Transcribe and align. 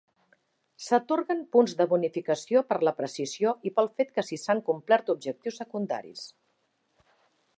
S'atorguen 0.85 1.43
punts 1.55 1.75
de 1.81 1.85
bonificació 1.91 2.63
per 2.71 2.79
la 2.87 2.95
precisió 3.01 3.53
i 3.69 3.73
pel 3.77 3.91
fet 3.99 4.15
de 4.17 4.25
si 4.31 4.41
s'han 4.45 4.65
complert 4.71 5.15
objectius 5.17 5.63
secundaris. 5.63 6.27